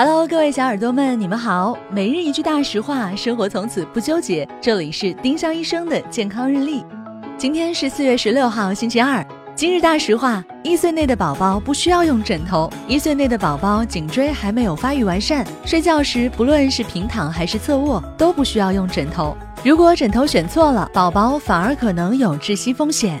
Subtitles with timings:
[0.00, 1.76] Hello，各位小耳朵们，你们好。
[1.90, 4.48] 每日一句大实话，生活从此不纠结。
[4.60, 6.84] 这里是丁香医生的健康日历。
[7.36, 9.26] 今天是四月十六号，星期二。
[9.56, 12.70] 今日大实话：一岁内的宝宝不需要用枕头。
[12.86, 19.36] 一岁内的宝宝颈椎还没有发育完善，睡觉时不论是平躺还是侧卧，都不需要用枕头。
[19.64, 23.20] 如果枕头选错了，宝宝反而可能有窒息风险。